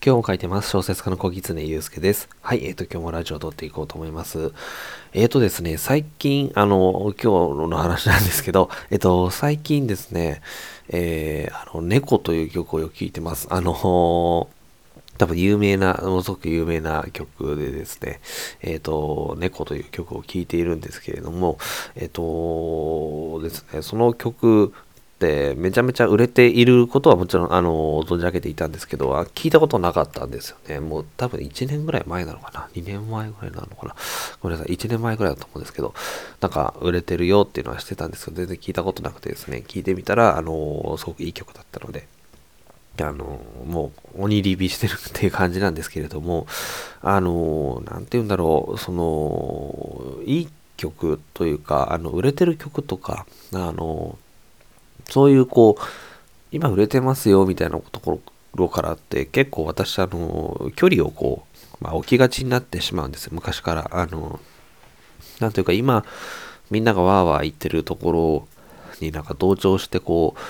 [0.00, 0.70] 今日も書いてます。
[0.70, 2.28] 小説家の小狐祐介です。
[2.40, 4.52] はい、えっ、ー、と、今日もラジオを撮っていこうと思います。
[5.12, 10.40] えっ、ー、とですね、最近、あの、今日の話なんですけど、えっ、ー、と、最近ですね、
[10.88, 13.48] えー、あの、猫という曲をよく聴いてます。
[13.50, 18.20] あの、多分有名な、ものすごく有名な曲でですね、
[18.62, 21.58] えっ、と、猫という曲を聴いているんですけれども、
[21.96, 24.72] えっ、とですね、その曲
[25.18, 30.78] ってめちゃめちゃ売れていることはもちろんあの存じ上げていたんですけど聞いたことなかったんですよね。
[30.80, 33.96] もう多分1年ぐらい前なのかな？2年前ぐらいなのかな？
[34.40, 34.76] ごめんなさい。
[34.76, 35.92] 1年前ぐらいだと思うんですけど
[36.40, 42.06] なんか売れてるよっていうのはしてたんですけど全然聞いたことなくてですね聞いてみたらあのすごくいい曲だったので
[43.00, 46.46] あの、もう鬼リビしてるっていう感じなんですけれども、
[47.00, 54.18] あの、なんて言うんだろう、その、いい曲というか、あの、売れてる曲とか、あの、
[55.08, 55.82] そういうこう、
[56.50, 58.20] 今売れてますよみたいなとこ
[58.54, 61.44] ろからって結構私あの、距離をこ
[61.80, 63.30] う、まあ、置きがちになってしまうんですよ。
[63.34, 63.88] 昔から。
[63.92, 64.40] あの、
[65.40, 66.04] なんというか今、
[66.70, 68.48] みんながわーわー言ってるところ
[69.00, 70.40] になんか同調してこう、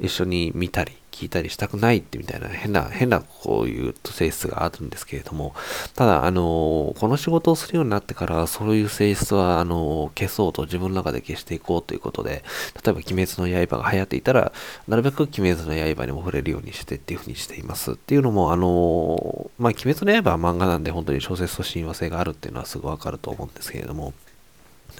[0.00, 5.54] 一緒に見たり、聞いたりしたくないってみたいな変な、変なこういう性質があるんですけれども、
[5.94, 12.44] ただ、あの、この仕事をするようになってから、そういう性質は、あの、消そうと自分の中で消していこうということで、
[12.84, 14.52] 例えば、鬼滅の刃が流行っていたら、
[14.86, 17.92] なるべく鬼滅の刃にも触れるようにしてっていうふうにしています。
[17.92, 24.12] っていうのも、あの、まあ、鬼滅の刃は漫画なんで、本当に小説と親和性があるっていうのはすぐわかると思うんですけれども、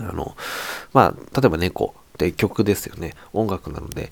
[0.00, 0.34] あの、
[0.94, 3.14] まあ、例えば猫って曲ですよね。
[3.34, 4.10] 音楽なので、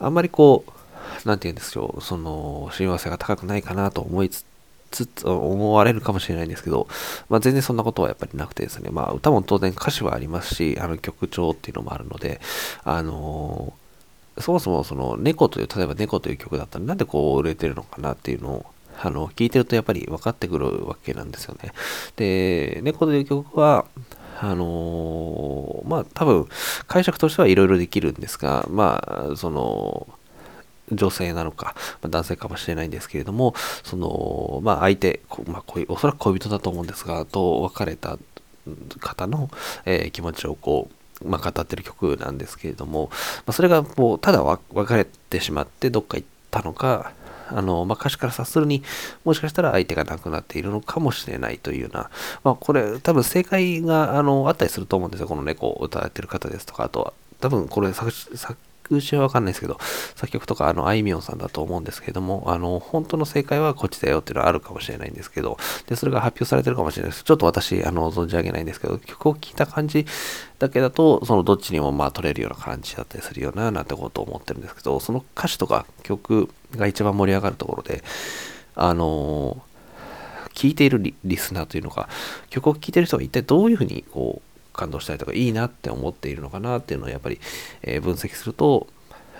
[0.00, 4.44] あんまりこう、なんて言うんですよ、その、親和性が高くないかなと思いつ
[4.90, 6.88] つ、思われるかもしれないんですけど、
[7.28, 12.40] まあ、全然そんなことはやっぱりなくてですね、まあ、歌も当然歌詞はありますし、あの曲調っていうのもあるので、
[12.84, 18.66] あのー、そもそもその猫という、例えば猫という曲だったらなんでこう売れてるのかなっていうのを、
[19.02, 21.72] あの、聞いてるとやっぱり分かってくるわけなんですよね。
[22.16, 23.86] で、猫という曲は、
[24.42, 26.48] あのー、まあ多分
[26.86, 30.08] 解釈としてはいろいろできるんですが、まあその
[30.92, 38.18] 女性なのか、まあ、男性かもしれないんですけれども、その、まあ、相手、まあ、おそらく恋人だと思うんですが、と別れた
[38.98, 39.50] 方の、
[39.84, 40.90] えー、気持ちをこ
[41.22, 43.16] う、まあ、語ってる曲なんですけれども、ま
[43.48, 47.12] あ、それがもう、ただ別れてしまってどっか行ったのか、
[47.52, 48.82] あの、まあ、歌詞から察するに、
[49.24, 52.10] もしかしたら相手が亡くなっているのかもしれないというような、
[52.44, 55.26] まあ、これ、多分正解が、あの、あったりすると思うんですよ。
[55.26, 58.10] この猫を歌ってる方ですとか、あとは、多分これ作、
[58.90, 59.78] 作詞はわかんないですけど、
[60.16, 67.22] 作曲とかあの、あいみょんさんだと思うんですけども、あの、本当の正解はこっちだよっていうのはあるかもしれないんですけど、で、それが発表されてるかもしれないです。
[67.22, 70.04] ちょっと私、あの、存じ上げないんですけど、曲を聴いた感じ
[70.58, 78.02] だけだと、そのどっちにもまあ取れるような感じだったりするよな、なんてことを思ってるんですけど、その歌詞とか曲が一番盛り上がるところで、
[78.74, 79.62] あの
[80.54, 82.08] 聴いているリスナーというのが、
[82.50, 84.49] 曲を聴いている人が一体どういうふうにこう、
[84.80, 87.38] 感動したりとかいいなって思っているのかなっていうのをやっぱり、
[87.82, 88.86] えー、分析すると、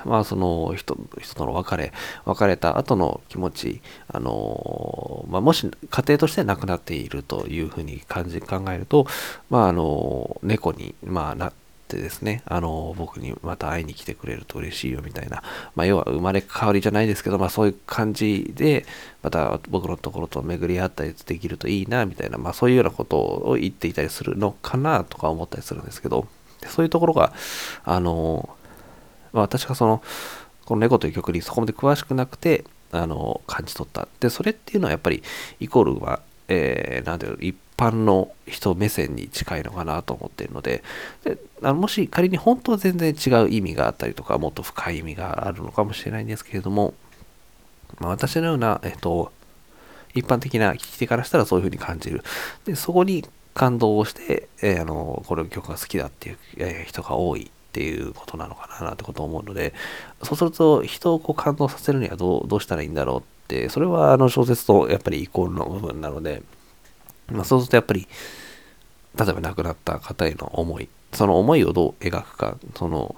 [0.04, 1.92] まあその人人との別れ、
[2.24, 9.06] 別れた後の気持ち、あのまあ、もし家庭として亡くなっているというふうに感じ考えると、
[9.48, 11.52] まああの猫に、まあ、な
[11.90, 15.42] ってですね、あの僕にまた会いに来てくれると嬉しいよみたいな、
[15.74, 18.86] まあ、要は生まれ変わりじゃないですけど、まあ、そういう感じで、
[19.22, 26.28] また僕のところと巡り合ったりできるといいなみたいな、まあ、そういうようなことを言っていたりするのかなとか思ったりするんですけど、
[26.66, 27.32] そういうところが、
[27.84, 28.48] あの
[29.32, 30.02] まあ、私がその、
[30.64, 34.08] この猫という曲にそこまで詳しくなくて、あの、感じ取った。
[34.20, 35.22] で、それっていうのはやっぱり、
[35.58, 40.82] イコールは、えー、なんていうの、一般の人目線に近いのかなと思っているので、
[41.24, 46.94] であのもし仮に本当は全然違う意味があったりとか、もっと深い意味があるのかもしれないんですけれども、
[47.98, 49.32] まあ、私のような、えっと、
[50.14, 52.22] 一般的な聞き手からしたらそういうふうに感じる。
[52.64, 53.24] で、そこに
[53.54, 59.74] 感動をして、えー、あの、これ曲が好きだっていう、えー、人が多いっていうことなのかななんてことを思うので、
[60.22, 66.42] そうすると人をこう感動させるにはどうどうしたらいいんだろうって、それはあの小説とやっぱりイコールの部分なので、
[67.30, 68.08] まあ、そうするとやっぱり、
[69.18, 73.14] 例えば亡くなった方への思い、その思いをどう描くか、その、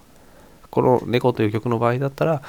[0.70, 2.42] この猫という曲の場合だったら、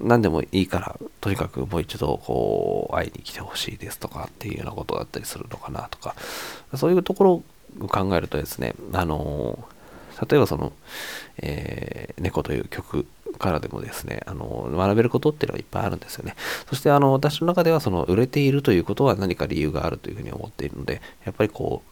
[0.00, 6.14] 何でもいいから、とにかくもう一度こう会いに来てほしいですとかっていうようなことだったりするのかなとか、
[6.74, 7.32] そういうところ
[7.80, 9.58] を考えるとですね、あの
[10.28, 10.72] 例えばその、
[11.38, 13.06] えー、猫という曲
[13.38, 16.34] からでもですね、あの、学べることっていうのはいっぱいあるんですよね。
[16.68, 21.91] そしてあの、私の中ではその、売れているということは何か理由があるというふうに思っているので、やっぱりこう、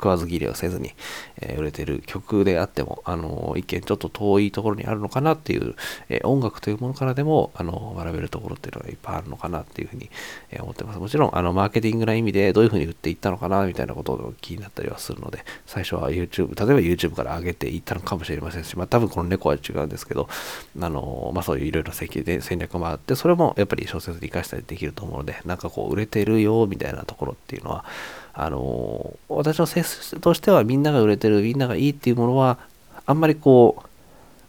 [0.00, 0.94] 食わず切れをせずに、
[1.40, 5.74] えー、売れてる曲であっても、あの、一見ちょっと遠いところにあるのかなっていう、
[6.08, 10.10] えー、音楽というものからでも、あの、学べるところっていうのがいっぱいあるのかなっていうふうに、
[10.50, 10.98] えー、思ってます。
[10.98, 20.28] もちろん、あの、マーケティングな意味でどういうふうに売っていったのかなみたいなことが気になったりはするので、最初は YouTube、例えば YouTube から上げていったのかもしれませんし、まあ多分この猫は違うんですけど、
[20.80, 27.84] あの、まあそういういろいろ戦略もあって、それもやっぱり小説で活かしたりできると思うので、なんかこう、売れてるよみたいなところっていうのは、
[28.42, 32.58] あの私の性質としてはみんなが売れてるみんながいいっていうものは
[33.04, 33.86] あんまりこう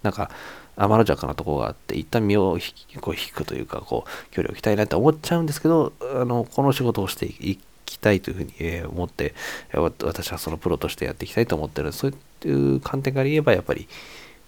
[0.02, 0.32] なんか
[0.78, 2.58] 天の弱なとこがあって一旦身を
[3.02, 9.36] こう引くというかこう距離を置きたいなって思っちゃうんですけどあのこの仕事をしていきたいというふうに、え思って
[9.74, 12.14] 私はそのプロとしてやっていきたいと思ってるそう
[12.46, 13.90] いう観点から言えばやっぱり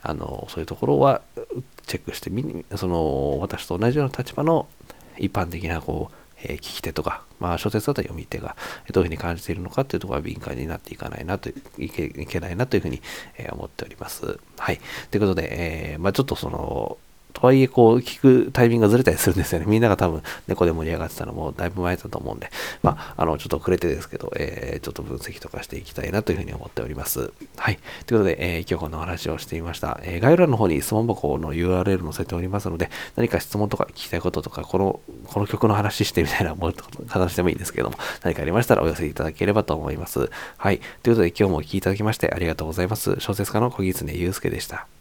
[0.02, 1.22] あのそういうところは
[1.86, 4.68] チェックしてみその私と同じような立場の
[5.18, 8.56] 一般的なこうえー、聞き手とか、まあ、小説だったら読み手が
[8.92, 13.02] どういうふうに感じているのかっていうところは敏感になっていかないなといけないなというふうに、
[13.38, 14.40] え、思っております。
[14.58, 14.80] はい。
[15.10, 16.98] ということで、えー、まあ、ちょっとその、
[17.34, 19.66] とはいえ、こう、聞くタイミングがずれたりするんですよね。
[19.68, 22.50] みんなが多分、猫で盛り上がってたのもだいぶ前だと思うんで、
[22.84, 27.34] まあ、あの、ちょっと遅れてですけど、えー、ちょっと分析とかしていきたいなというふうに思っております。
[27.58, 27.80] はい。
[28.06, 30.00] ということで、えー、今日この話をしてみました。
[30.04, 36.74] えー、概要欄の方に質問箱の URL 載せておりますので、何か質問とか聞きたいこととか、この、この曲の話してみたいなもう
[37.08, 40.30] 話でもいいんですけども、何かありましたらお寄せいただければと思います。
[40.58, 40.80] はい。
[41.02, 43.16] ということで、今日もお聴きいただきましてありがとうございます。
[43.20, 44.93] 小説家の小木常祐介でした。